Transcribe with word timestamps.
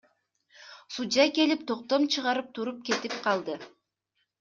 Судья 0.95 1.25
келип, 1.37 1.61
токтом 1.75 2.09
чыгарып 2.17 2.51
туруп 2.59 2.85
кетип 2.91 3.23
калды. 3.31 3.65